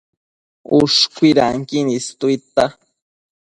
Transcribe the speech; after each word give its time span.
Ushcuidanquin 0.79 1.87
istuidtia 1.99 2.67